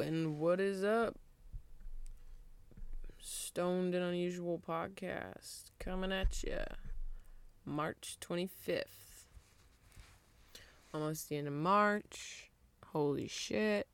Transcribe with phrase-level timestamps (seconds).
[0.00, 1.16] And what is up?
[3.18, 6.58] Stoned and Unusual podcast coming at you
[7.64, 8.84] March 25th.
[10.92, 12.50] Almost the end of March.
[12.88, 13.86] Holy shit.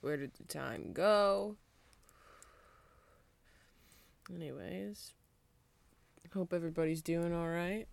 [0.00, 1.56] Where did the time go?
[4.34, 5.12] Anyways,
[6.32, 7.86] hope everybody's doing all right,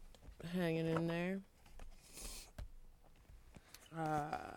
[0.54, 1.39] hanging in there.
[3.97, 4.54] Uh,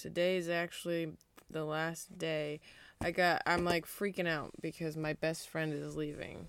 [0.00, 1.12] today's actually
[1.50, 2.60] the last day.
[3.00, 6.48] I got I'm like freaking out because my best friend is leaving.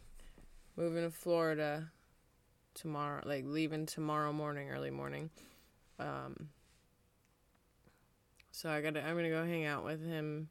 [0.77, 1.91] Moving to Florida
[2.73, 5.29] tomorrow, like leaving tomorrow morning, early morning.
[5.99, 6.49] Um
[8.51, 10.49] so I got to I'm going to go hang out with him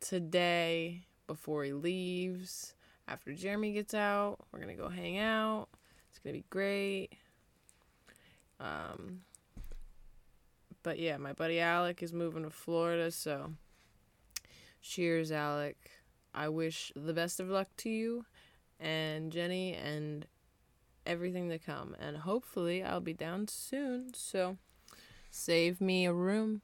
[0.00, 2.74] today before he leaves.
[3.08, 5.68] After Jeremy gets out, we're going to go hang out.
[6.10, 7.10] It's going to be great.
[8.60, 9.20] Um,
[10.86, 13.54] but yeah, my buddy Alek is moving to Florida, so
[14.80, 15.74] cheers, Alek.
[16.32, 18.24] I wish the best of luck to you
[18.78, 20.26] and Jenny and
[21.04, 21.96] everything to come.
[21.98, 24.14] And hopefully, I'll be down soon.
[24.14, 24.58] So,
[25.28, 26.62] save me a room.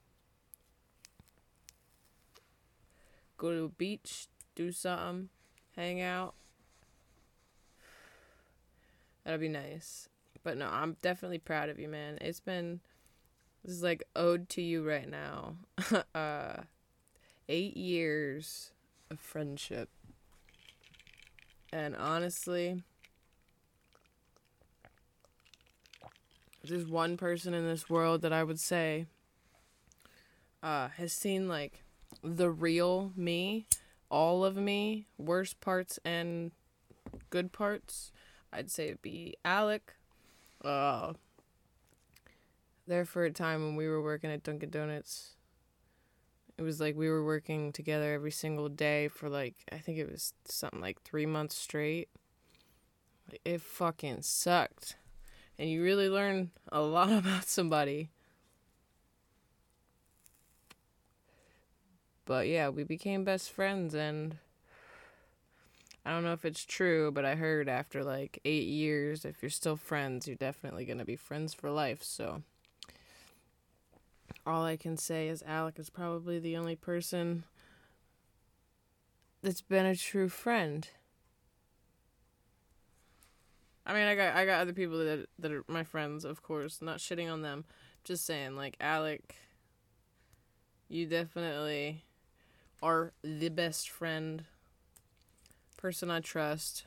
[3.35, 5.27] Go to a beach, do something,
[5.75, 6.33] hang out.
[9.25, 10.07] That'll be nice.
[10.43, 12.19] But no, I'm definitely proud of you, man.
[12.21, 12.79] It's been
[13.63, 15.55] this is like ode to you right now.
[16.15, 16.63] uh
[17.49, 18.71] 8 years
[19.09, 19.89] of friendship.
[21.71, 22.83] And honestly,
[26.63, 29.05] there's one person in this world that I would say
[30.61, 31.83] uh has seen like
[32.23, 33.65] the real me,
[34.09, 36.51] all of me, worst parts and
[37.29, 38.11] good parts.
[38.51, 39.95] I'd say it'd be Alek
[40.63, 41.13] uh,
[42.87, 45.35] there for a time when we were working at Dunkin' Donuts.
[46.57, 50.11] It was like we were working together every single day for like I think it
[50.11, 52.09] was something like three months straight.
[53.43, 54.97] It fucking sucked,
[55.57, 58.11] and you really learn a lot about somebody.
[62.25, 64.37] But yeah, we became best friends, and
[66.05, 69.49] I don't know if it's true, but I heard after like eight years, if you're
[69.49, 72.03] still friends, you're definitely to be friends for life.
[72.03, 72.43] So,
[74.45, 77.45] all I can say is Alek is probably the only person
[79.41, 80.87] that's been a true friend.
[83.85, 86.81] I mean, I got I got other people that that are my friends, of course.
[86.81, 87.65] Not shitting on them,
[88.03, 89.21] just saying like Alek.
[90.87, 92.03] You definitely
[92.81, 94.45] are the best friend
[95.77, 96.85] person I trust.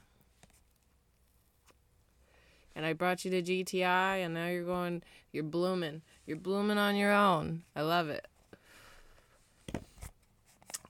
[2.75, 5.03] And I brought you to GTI, and now you're going,
[5.33, 6.03] you're blooming.
[6.27, 7.63] You're blooming on your own.
[7.77, 8.27] I love it.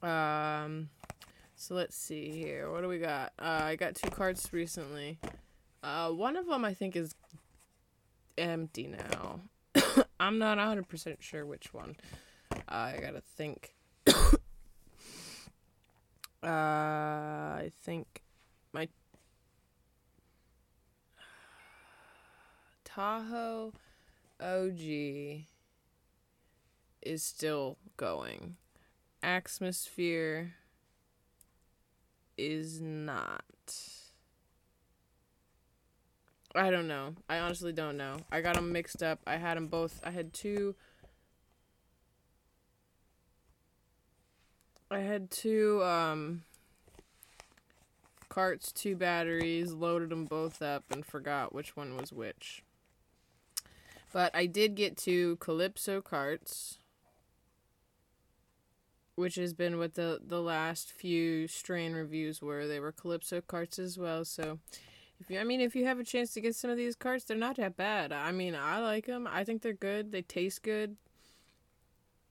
[0.03, 0.89] Um,
[1.55, 2.71] so let's see here.
[2.71, 3.33] What do we got?
[3.39, 5.19] Uh, I got two cards recently.
[5.83, 7.15] Uh, one of them I think is
[8.39, 9.41] empty now.
[10.21, 11.97] I'm not 100% sure which one.
[12.53, 13.75] Uh, I gotta think.
[16.43, 18.23] Uh, I think
[18.73, 18.87] my
[22.85, 23.73] Tahoe
[24.41, 25.45] OG
[27.03, 28.57] is still going.
[29.23, 30.51] Axemosphere
[32.37, 33.43] is not.
[36.55, 37.15] I don't know.
[37.29, 38.17] I honestly don't know.
[38.31, 39.21] I got them mixed up.
[39.27, 40.01] I had them both.
[40.05, 40.75] I had two
[44.91, 46.43] I had two um
[48.29, 52.63] carts, two batteries, loaded them both up and forgot which one was which.
[54.17, 56.79] But I did get two Calypso carts,
[59.15, 62.67] which has been what the the last few strain reviews were.
[62.67, 64.59] They were Calypso carts as well, so
[65.21, 67.25] if you I mean if you have a chance to get some of these carts,
[67.25, 68.11] they're not that bad.
[68.11, 69.29] I mean, I like them.
[69.31, 70.13] I think they're good.
[70.13, 70.97] They taste good.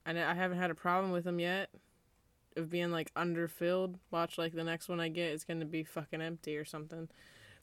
[0.07, 1.69] And I haven't had a problem with them yet
[2.57, 3.99] of being like underfilled.
[4.09, 7.09] Watch like the next one I get is gonna be fucking empty or something.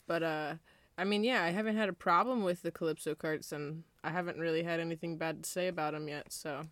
[0.06, 0.54] But uh
[0.96, 4.38] I mean yeah, I haven't had a problem with the Calypso carts and I haven't
[4.38, 6.66] really had anything bad to say about them yet, so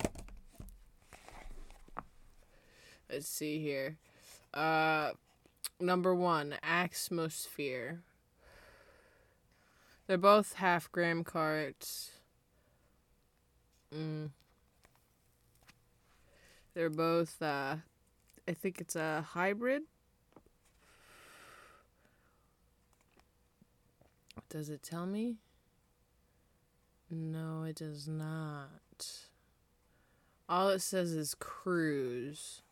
[3.12, 3.96] Let's see here.
[4.54, 5.12] Uh
[5.80, 7.98] number 1, Axemosphere.
[10.06, 12.12] They're both half gram carts.
[13.92, 14.30] Mm.
[16.74, 17.76] They're both uh
[18.46, 19.82] I think it's a hybrid.
[24.48, 25.36] Does it tell me?
[27.10, 28.68] No, it does not.
[30.48, 32.62] All it says is cruise.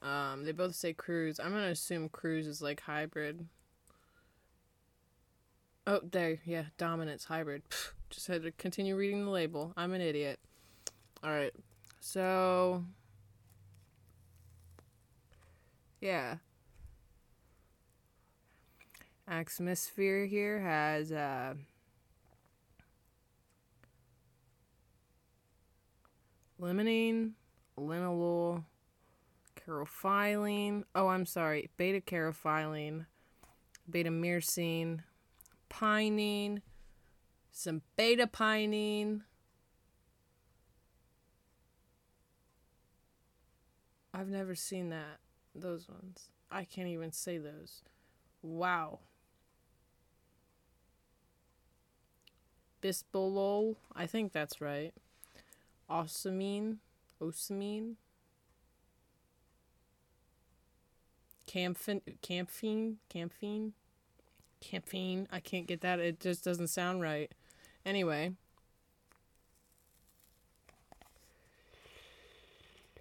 [0.00, 1.38] Um, they both say cruise.
[1.38, 3.46] I'm gonna assume cruise is like hybrid.
[5.86, 7.62] Oh, there, yeah, dominance hybrid.
[8.10, 9.72] Just had to continue reading the label.
[9.76, 10.38] I'm an idiot.
[11.22, 11.52] All right,
[12.00, 12.84] so
[16.00, 16.36] yeah,
[19.28, 21.54] Axemosphere here has uh
[26.60, 27.32] limonene,
[27.78, 28.64] linalool,
[29.56, 30.84] caryophyllene.
[30.94, 33.06] Oh, I'm sorry, beta caryophyllene,
[33.88, 35.00] beta myrcene,
[35.70, 36.62] pinene,
[37.50, 39.22] some beta pinene.
[44.12, 45.18] I've never seen that.
[45.54, 46.30] Those ones.
[46.50, 47.82] I can't even say those.
[48.42, 49.00] Wow.
[52.82, 53.76] Bisbolol.
[53.94, 54.94] I think that's right.
[55.90, 56.76] Osamine.
[57.20, 57.94] Osamine.
[61.46, 62.02] Camphene.
[62.22, 62.94] Camphene.
[63.12, 63.72] Camphene.
[64.62, 65.26] Camphene.
[65.30, 66.00] I can't get that.
[66.00, 67.30] It just doesn't sound right.
[67.84, 68.32] Anyway.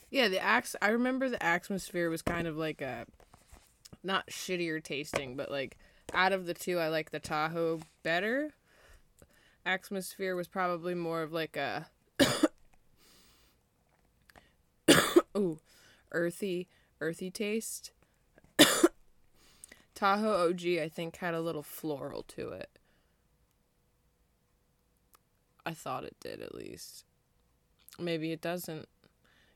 [0.09, 0.75] Yeah, the axe.
[0.81, 3.05] I remember the Axemosphere was kind of like a,
[4.03, 5.77] not shittier tasting, but like
[6.13, 8.53] out of the two, I like the Tahoe better.
[9.65, 11.87] Axemosphere was probably more of like a,
[15.37, 15.59] ooh,
[16.11, 16.67] earthy,
[17.01, 17.91] earthy taste.
[19.95, 22.69] Tahoe OG, I think, had a little floral to it.
[25.65, 27.05] I thought it did, at least.
[27.99, 28.87] Maybe it doesn't.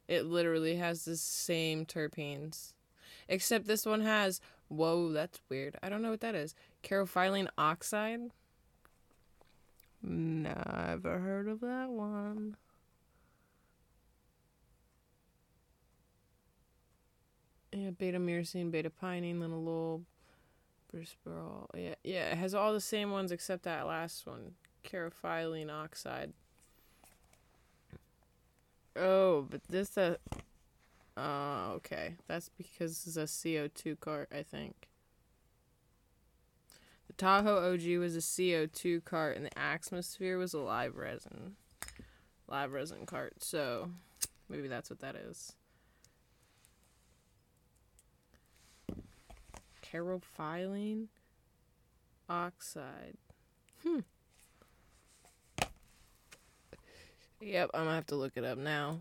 [0.07, 2.73] It literally has the same terpenes.
[3.27, 5.77] Except this one has, whoa, that's weird.
[5.83, 6.55] I don't know what that is.
[6.83, 8.31] Caryophyllene oxide?
[10.01, 12.55] Never heard of that one.
[17.79, 20.01] Yeah, beta myrcene, beta pinene, linalool,
[20.93, 21.67] brisperol.
[21.73, 26.33] Yeah, yeah, it has all the same ones except that last one, caryophyllene oxide.
[28.97, 30.17] Oh, but this uh
[31.15, 32.15] Oh, okay.
[32.27, 34.87] That's because it's a CO2 cart, I think.
[37.07, 41.55] The Tahoe OG was a CO2 cart and the Axemosphere was a live resin.
[42.47, 43.43] Live resin cart.
[43.43, 43.89] So,
[44.49, 45.55] maybe that's what that is.
[49.91, 51.07] Caryophyllene
[52.27, 53.17] oxide.
[53.83, 53.99] Hmm.
[57.41, 58.99] Yep, I'm gonna have to look it up now.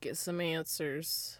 [0.00, 1.38] Get some answers.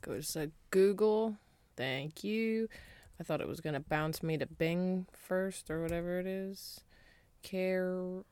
[0.00, 1.36] Go to Google.
[1.76, 2.68] Thank you.
[3.20, 6.80] I thought it was gonna bounce me to Bing first or whatever it is.
[7.44, 8.24] Caryophyllene.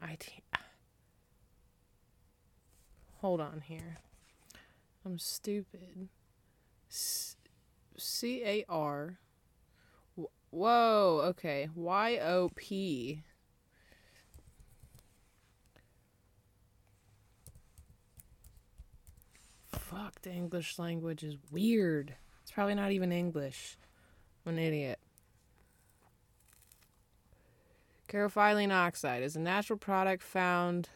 [0.00, 0.42] I t-
[3.20, 3.98] Hold on here.
[5.04, 6.08] I'm stupid.
[6.88, 9.18] C A R
[10.52, 11.70] Whoa, okay.
[11.74, 13.22] Y O P.
[19.70, 22.14] Fuck, the English language is weird.
[22.42, 23.78] It's probably not even English.
[24.44, 24.98] I'm an idiot.
[28.08, 30.90] Caryophyllene oxide is a natural product found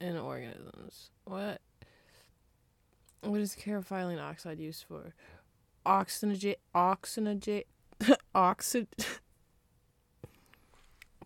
[0.00, 1.10] in organisms.
[1.24, 1.60] What?
[3.22, 5.14] What is caryophyllene oxide used for?
[5.86, 7.64] oxygenate oxygenate
[8.34, 8.88] oxygen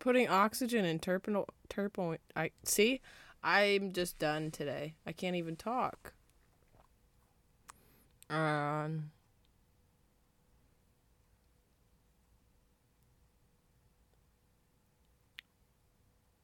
[0.00, 3.00] putting oxygen in terpenol terpo I see
[3.42, 4.96] I'm just done today.
[5.06, 6.12] I can't even talk.
[8.28, 9.10] Um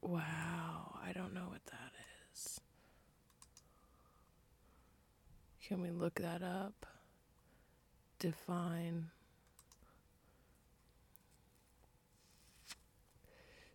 [0.01, 1.93] Wow, I don't know what that
[2.33, 2.61] is.
[5.67, 6.87] Can we look that up?
[8.19, 9.11] define.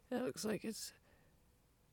[0.09, 0.93] It looks like it's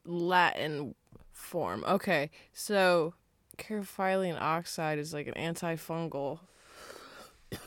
[0.05, 0.95] Latin
[1.33, 1.85] form.
[1.87, 3.15] Okay, so
[3.59, 6.41] caryophyllene oxide is like an antifungal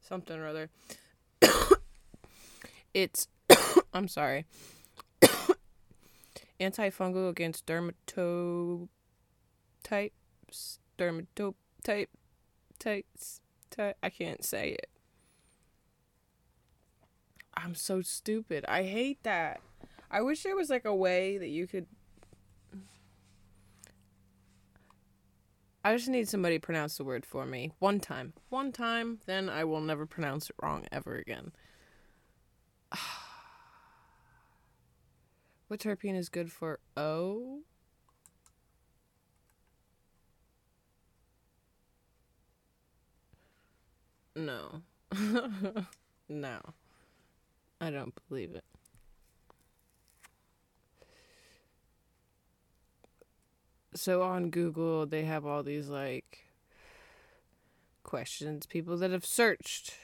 [0.00, 0.70] something or other.
[2.94, 3.28] it's
[3.94, 4.46] I'm sorry.
[6.60, 8.88] antifungal against dermatotypes
[11.02, 12.10] dermatope type
[12.78, 13.40] tights.
[13.78, 14.88] I can't say it.
[17.54, 18.64] I'm so stupid.
[18.68, 19.60] I hate that.
[20.10, 21.86] I wish there was like a way that you could.
[25.84, 28.34] I just need somebody to pronounce the word for me one time.
[28.50, 31.52] One time, then I will never pronounce it wrong ever again.
[35.68, 37.62] what terpene is good for Oh.
[44.34, 44.82] No.
[46.28, 46.60] no.
[47.80, 48.64] I don't believe it.
[53.94, 56.46] So on Google, they have all these like
[58.04, 59.94] questions, people that have searched,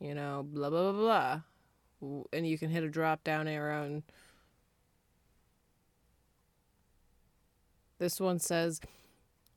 [0.00, 1.40] you know, blah, blah, blah,
[2.00, 2.24] blah.
[2.32, 4.02] And you can hit a drop down arrow and
[7.98, 8.80] this one says,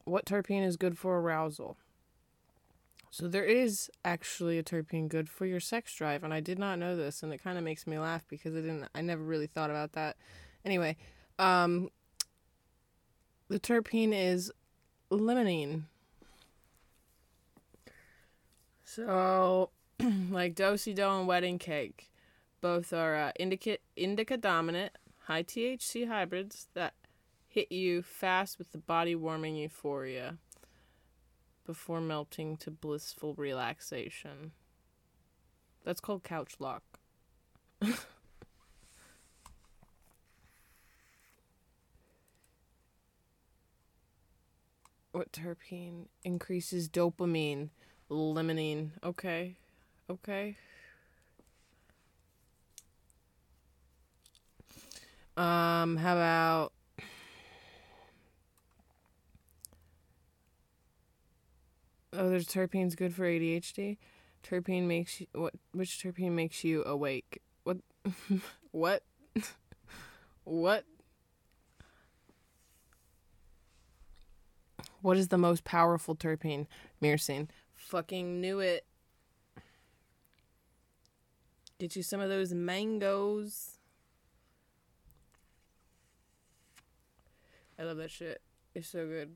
[0.05, 1.77] What terpene is good for arousal?
[3.17, 6.77] So there is actually a terpene good for your sex drive, and I did not
[6.77, 8.85] know this, and it kind of makes me laugh because I didn't.
[8.93, 10.17] I never really thought about that.
[10.63, 10.97] Anyway,
[11.39, 11.89] um,
[13.47, 14.51] the terpene is
[15.09, 15.85] limonene.
[18.83, 19.71] So,
[20.29, 22.11] like do-si do and wedding cake,
[22.61, 26.93] both are uh, indica indica dominant, high THC hybrids that
[27.47, 30.37] hit you fast with the body warming euphoria
[31.67, 34.53] before melting to blissful relaxation.
[35.83, 36.81] That's called couch lock.
[45.11, 47.69] what terpene increases dopamine?
[48.09, 48.91] Limonene.
[49.03, 49.57] Okay.
[50.09, 50.55] Okay.
[55.35, 56.71] Um, how about
[62.19, 63.97] Oh, there's terpenes good for ADHD.
[64.43, 65.53] Terpene makes you what?
[65.71, 67.43] Which terpene makes you awake?
[67.63, 67.77] What?
[68.71, 69.03] what?
[70.43, 70.83] what?
[75.03, 76.65] What is the most powerful terpene?
[77.03, 77.49] Myrcene.
[77.75, 78.87] Fucking knew it.
[81.79, 83.77] Get you some of those mangoes.
[87.77, 88.41] I love that shit.
[88.73, 89.35] It's so good.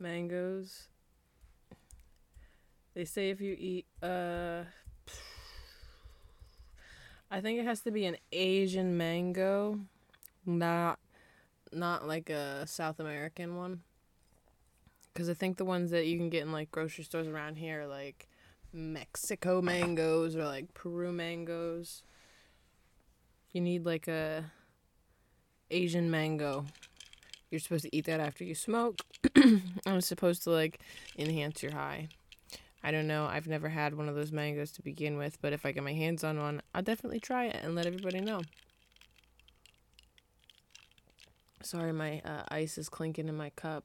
[0.00, 0.88] Mangoes.
[2.96, 4.62] They say if you eat uh
[7.30, 9.80] I think it has to be an Asian mango,
[10.46, 10.98] not
[11.70, 13.82] not like a South American one.
[15.14, 17.82] Cuz I think the ones that you can get in like grocery stores around here
[17.82, 18.28] are like
[18.72, 22.02] Mexico mangoes or like Peru mangoes.
[23.52, 24.52] You need like a
[25.70, 26.64] Asian mango.
[27.50, 29.02] You're supposed to eat that after you smoke.
[29.34, 30.80] and it's supposed to like
[31.18, 32.08] enhance your high.
[32.86, 33.26] I don't know.
[33.26, 35.92] I've never had one of those mangoes to begin with, but if I get my
[35.92, 38.42] hands on one, I'll definitely try it and let everybody know.
[41.62, 43.82] Sorry, my uh, ice is clinking in my cup.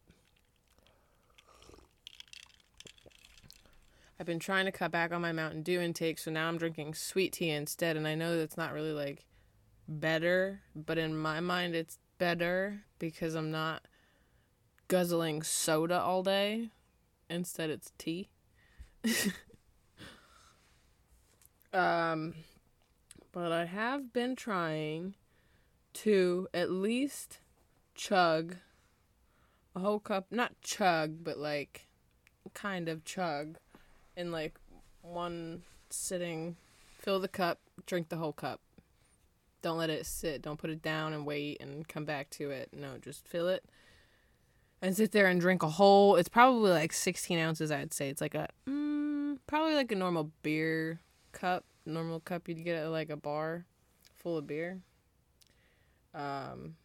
[4.20, 6.94] I've been trying to cut back on my Mountain Dew intake, so now I'm drinking
[6.94, 7.98] sweet tea instead.
[7.98, 9.26] And I know that's not really like
[9.88, 13.82] better, but in my mind, it's better because I'm not
[14.90, 16.70] guzzling soda all day.
[17.32, 18.30] Instead, it's tea.
[21.74, 22.34] um,
[23.32, 25.16] but I have been trying
[25.94, 27.40] to at least
[27.96, 28.58] chug
[29.76, 31.88] a whole cup, not chug, but like
[32.54, 33.58] kind of chug
[34.16, 34.56] in like
[35.02, 36.58] one sitting.
[37.00, 38.62] Fill the cup, drink the whole cup.
[39.62, 40.42] Don't let it sit.
[40.42, 42.70] Don't put it down and wait and come back to it.
[42.74, 43.64] No, just fill it
[44.82, 46.16] and sit there and drink a whole.
[46.16, 47.72] It's probably like 16 ounces.
[47.72, 51.00] I'd say it's like a mm, probably like a normal beer
[51.32, 53.66] cup, normal cup you'd get at like a bar
[54.16, 54.80] full of beer.
[56.14, 56.76] Um,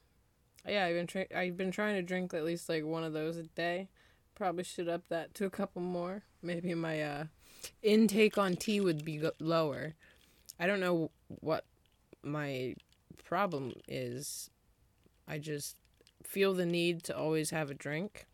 [0.66, 3.36] yeah, I've been tra- I've been trying to drink at least like one of those
[3.36, 3.88] a day.
[4.34, 6.22] Probably should up that to a couple more.
[6.42, 7.24] Maybe my uh
[7.82, 9.94] intake on tea would be lower.
[10.58, 11.64] I don't know what
[12.22, 12.74] my
[13.24, 14.50] problem is.
[15.28, 15.76] I just
[16.26, 18.26] feel the need to always have a drink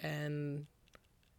[0.00, 0.66] and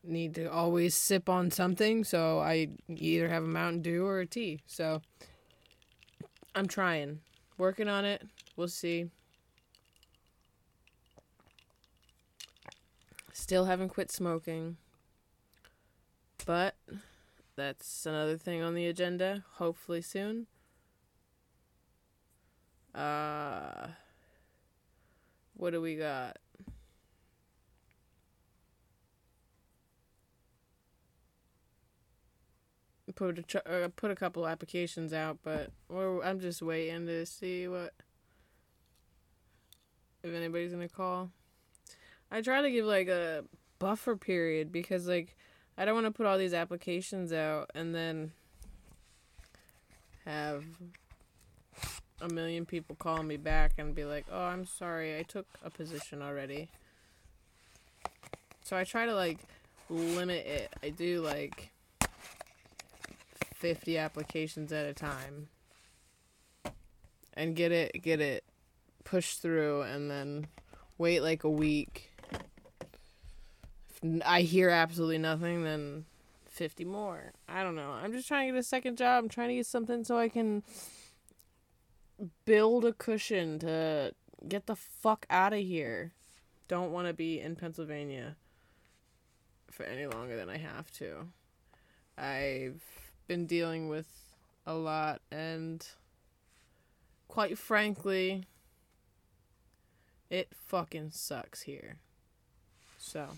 [0.04, 4.26] need to always sip on something so i either have a mountain dew or a
[4.26, 4.60] tea.
[4.66, 5.02] So
[6.56, 7.20] i'm trying.
[7.58, 8.24] Working on it.
[8.56, 9.10] We'll see.
[13.34, 14.78] Still haven't quit smoking.
[16.46, 16.76] But
[17.58, 19.44] that's another thing on the agenda.
[19.56, 20.48] Hopefully soon
[22.96, 23.88] uh,
[25.56, 26.38] what do we got?
[33.16, 37.94] Put a uh, put a couple applications out, but I'm just waiting to see what
[40.24, 41.32] if anybody's gonna call.
[42.32, 43.44] I try to give like a
[43.80, 45.36] buffer period because like
[45.78, 48.32] I don't want to put all these applications out and then
[50.26, 50.64] have
[52.22, 55.70] a million people call me back and be like, "Oh, I'm sorry, I took a
[55.70, 56.70] position already."
[58.64, 59.40] So I try to like
[59.90, 60.74] limit it.
[60.84, 61.72] I do like
[63.56, 65.48] 50 applications at a time
[67.34, 68.44] and get it get it
[69.04, 70.48] pushed through and then
[70.98, 72.12] wait like a week.
[73.90, 76.06] If I hear absolutely nothing, then
[76.48, 77.32] 50 more.
[77.48, 77.92] I don't know.
[77.92, 79.24] I'm just trying to get a second job.
[79.24, 80.64] I'm trying to get something so I can
[82.46, 84.14] build a cushion to
[84.48, 86.14] get the fuck out of here.
[86.68, 88.36] Don't want to be in Pennsylvania
[89.72, 91.28] for any longer than I have to.
[92.18, 92.84] I've
[93.28, 94.08] been dealing with
[94.66, 95.88] a lot and
[97.28, 98.44] quite frankly
[100.30, 101.98] it fucking sucks here.
[102.98, 103.30] So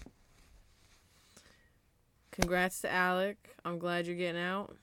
[2.32, 3.38] congrats to Alek.
[3.64, 4.76] I'm glad you're getting out.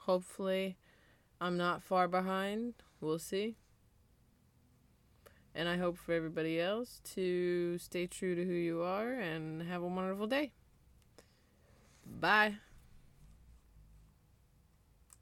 [0.00, 0.76] Hopefully
[1.40, 2.74] I'm not far behind.
[3.00, 3.56] We'll see.
[5.54, 9.82] And I hope for everybody else to stay true to who you are and have
[9.82, 10.52] a wonderful day.
[12.06, 12.56] Bye.